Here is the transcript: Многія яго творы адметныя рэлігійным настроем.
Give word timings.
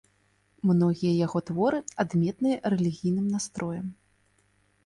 Многія 0.69 1.11
яго 1.25 1.39
творы 1.51 1.79
адметныя 2.05 2.57
рэлігійным 2.75 3.27
настроем. 3.35 3.87